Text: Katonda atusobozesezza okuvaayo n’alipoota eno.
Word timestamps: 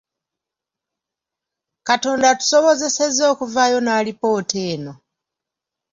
Katonda 1.87 2.25
atusobozesezza 2.33 3.23
okuvaayo 3.33 3.77
n’alipoota 3.81 4.57
eno. 4.73 4.93